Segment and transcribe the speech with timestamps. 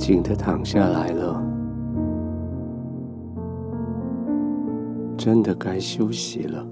[0.00, 1.42] 静的躺下来了，
[5.14, 6.66] 真的该休息了。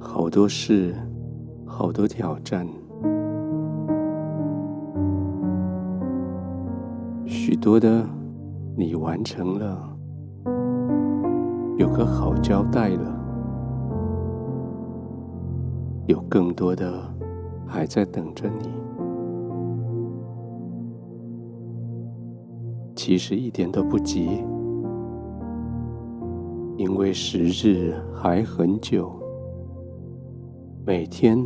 [0.00, 0.92] 好多事，
[1.64, 2.66] 好多挑战，
[7.24, 8.04] 许多的
[8.76, 9.96] 你完成了，
[11.76, 13.16] 有个好交代了，
[16.08, 17.14] 有更多的。
[17.66, 18.70] 还在等着你。
[22.94, 24.42] 其实一点都不急，
[26.76, 29.12] 因为时日还很久，
[30.84, 31.38] 每天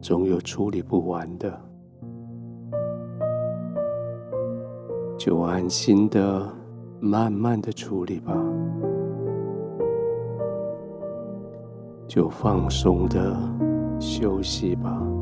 [0.00, 1.60] 总有处理不完的，
[5.18, 6.50] 就安心的、
[7.00, 8.34] 慢慢的处理吧，
[12.08, 13.36] 就放松的
[14.00, 15.13] 休息吧。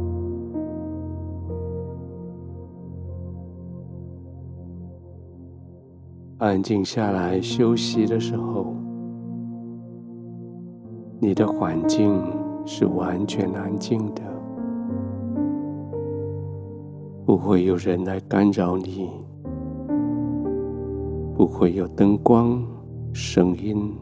[6.43, 8.75] 安静下来休息的时候，
[11.21, 12.21] 你的环境
[12.67, 14.23] 是完全安静的，
[17.25, 19.09] 不会有人来干扰你，
[21.37, 22.61] 不会有灯光、
[23.13, 23.95] 声音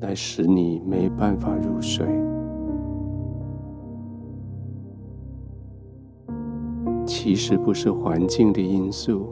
[0.00, 2.06] 来使你没办法入睡。
[7.04, 9.26] 其实不是环境的因素。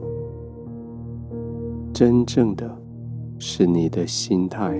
[1.98, 2.70] 真正的
[3.38, 4.78] 是你的心态，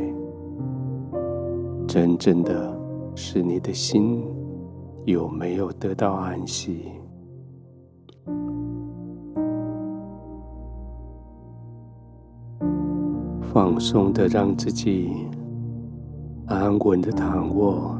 [1.88, 2.78] 真正的
[3.14, 4.22] 是你的心
[5.06, 6.90] 有没有得到安息？
[13.40, 15.10] 放松的让自己
[16.44, 17.96] 安稳的躺卧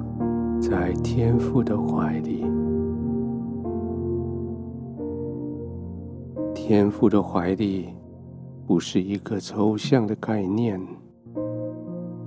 [0.61, 2.45] 在天父的怀里，
[6.55, 7.95] 天父的怀里。
[8.67, 10.81] 不是一个抽象的概念，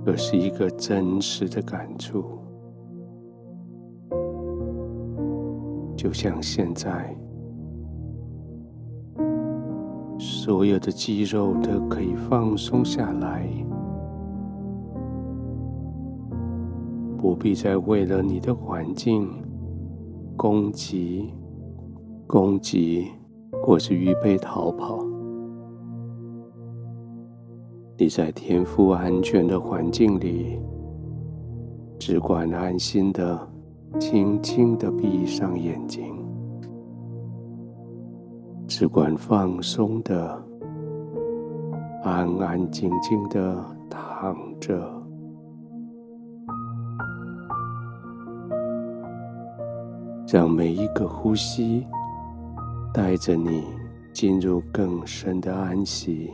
[0.06, 2.24] 而是一个真实的感触。
[5.94, 7.14] 就像现在，
[10.18, 13.46] 所有的肌肉都可以放松下来，
[17.18, 19.28] 不必再为了你的环境
[20.38, 21.34] 攻击、
[22.26, 23.08] 攻击，
[23.62, 25.09] 或是预备逃跑。
[28.02, 30.58] 你在天父安全的环境里，
[31.98, 33.38] 只管安心的、
[33.98, 36.16] 轻轻的闭上眼睛，
[38.66, 40.42] 只管放松的、
[42.02, 44.90] 安安静静的躺着，
[50.26, 51.86] 让每一个呼吸
[52.94, 53.62] 带着你
[54.14, 56.30] 进入更深的安息。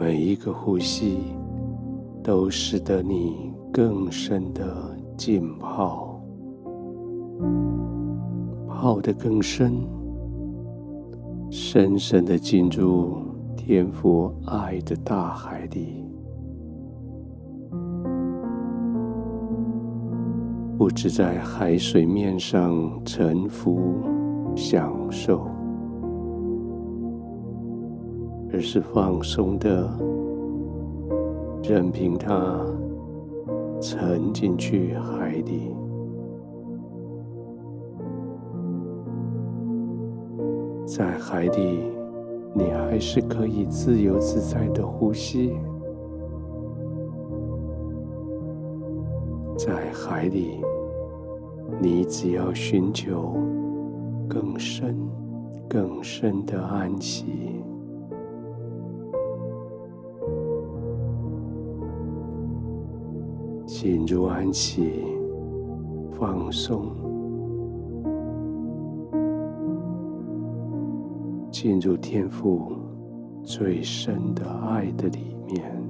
[0.00, 1.18] 每一个呼吸
[2.22, 6.18] 都使得你更深的浸泡，
[8.66, 9.74] 泡得更深，
[11.50, 13.18] 深深的进入
[13.54, 16.02] 天父爱的大海里。
[20.78, 23.78] 不止在海水面上沉浮
[24.56, 25.59] 享受。
[28.52, 29.88] 而是放松的，
[31.62, 32.60] 任凭它
[33.80, 35.74] 沉进去海底，
[40.84, 41.78] 在海底，
[42.52, 45.52] 你还是可以自由自在的呼吸，
[49.56, 50.60] 在海底，
[51.80, 53.32] 你只要寻求
[54.28, 54.98] 更深、
[55.68, 57.62] 更深的安息。
[63.82, 64.92] 进入安息，
[66.10, 66.84] 放松，
[71.50, 72.72] 进入天赋
[73.42, 75.82] 最深的爱的里面。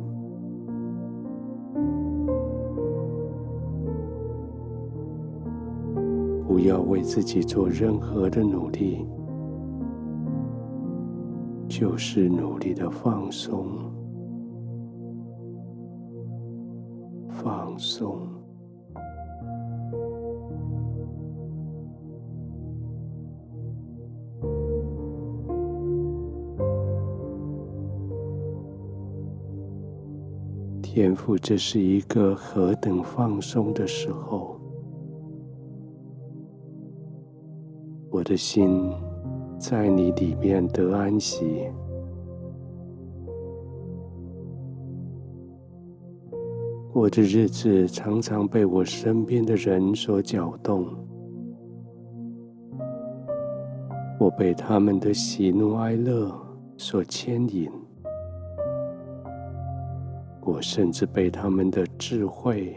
[6.46, 9.04] 不要为自己做任何的努力，
[11.66, 13.66] 就是努力的放松。
[17.42, 18.28] 放松，
[30.82, 34.60] 天父，这是一个何等放松的时候！
[38.10, 38.92] 我的心
[39.58, 41.70] 在你里面得安息。
[47.00, 50.86] 我的日子常常被我身边的人所搅动，
[54.18, 56.30] 我被他们的喜怒哀乐
[56.76, 57.70] 所牵引，
[60.42, 62.76] 我甚至被他们的智慧、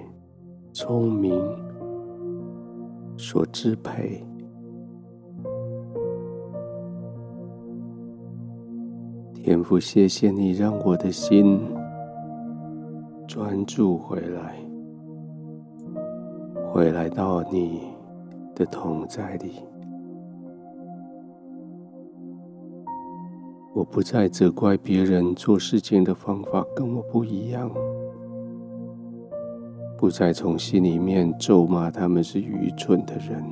[0.71, 1.37] 聪明
[3.17, 4.25] 所支配。
[9.33, 11.59] 天父，谢谢你让我的心
[13.33, 14.53] 专注回来，
[16.71, 17.81] 回来到你
[18.53, 19.53] 的同在里。
[23.73, 27.71] 我不再责怪别人做事情的方法跟我不一样，
[29.97, 33.43] 不再从心里面咒骂他们是愚蠢的人。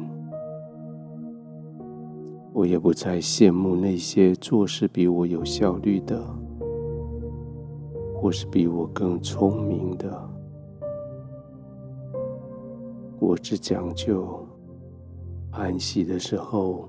[2.54, 6.24] 我也不再羡慕那些做事比我有效率的，
[8.22, 10.30] 或是比我更聪明的。
[13.20, 14.46] 我只讲究
[15.50, 16.88] 安息的时候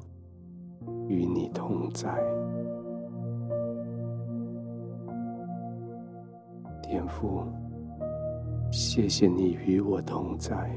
[1.09, 2.23] 与你同在，
[6.83, 7.45] 天父，
[8.71, 10.71] 谢谢你与我同在。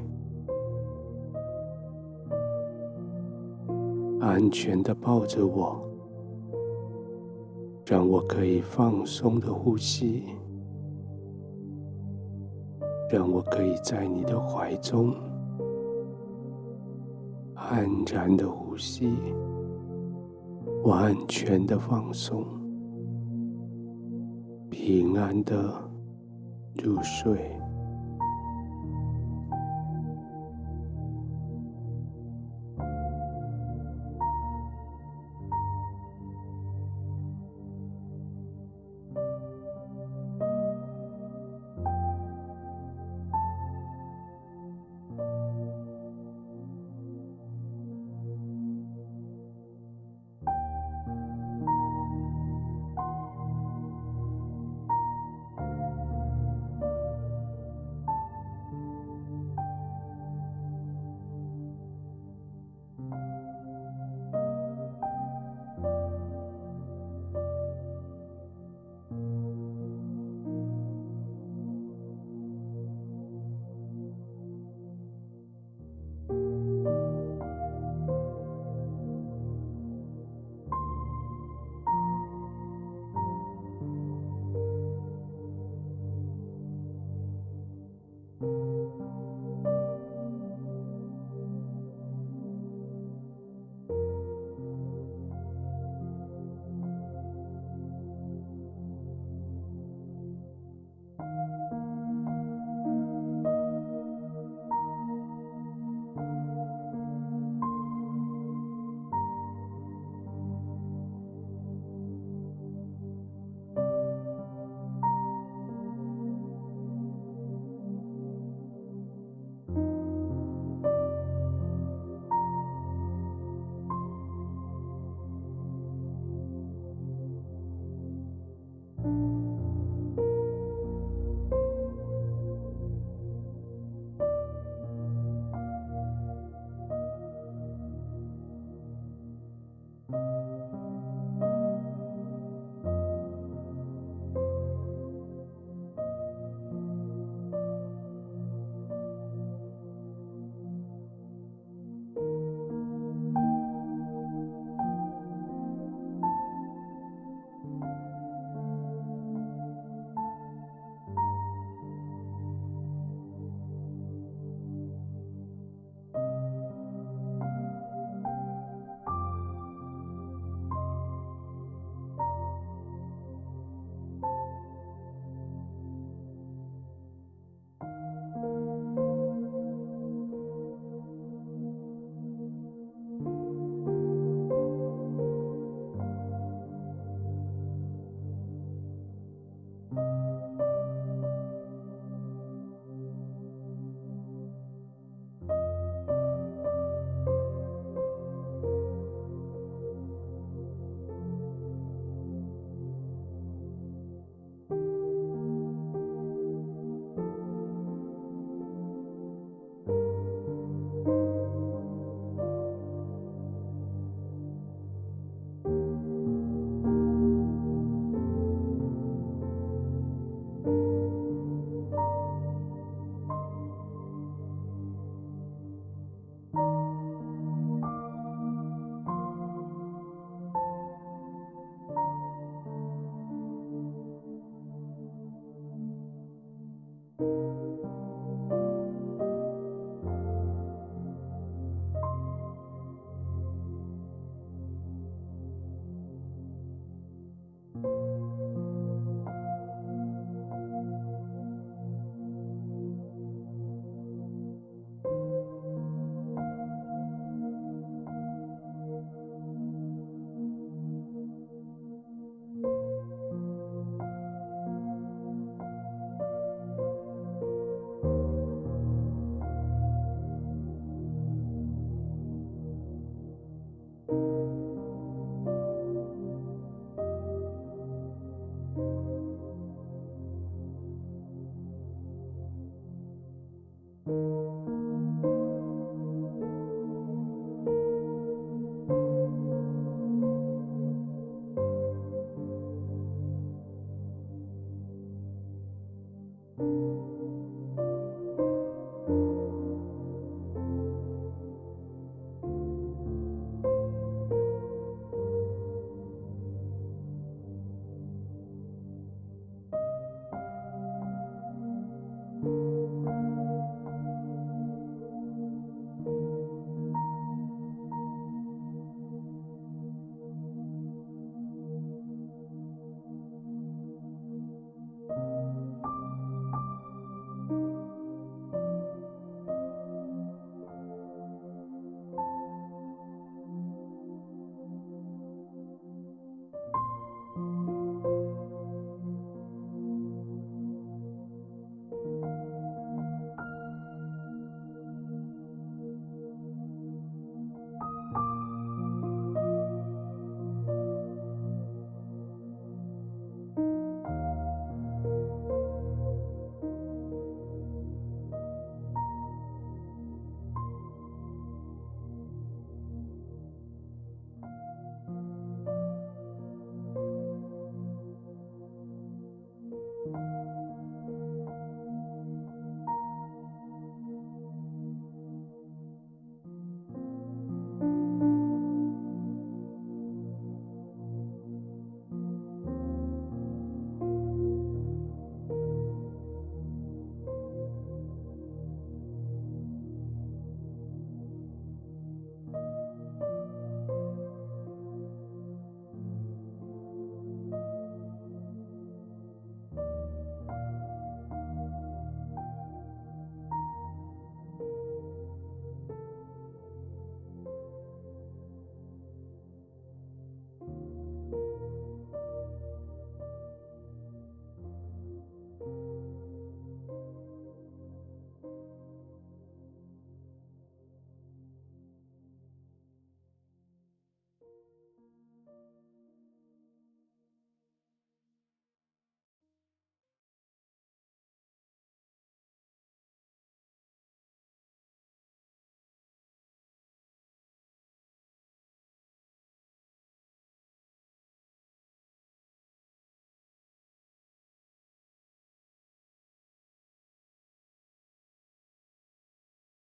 [4.21, 5.81] 安全的抱着我，
[7.85, 10.23] 让我可以放松的呼吸，
[13.09, 15.13] 让我可以在你的怀中
[17.53, 19.15] 安然的呼吸，
[20.83, 22.45] 完全的放松，
[24.69, 25.73] 平安的
[26.83, 27.57] 入睡。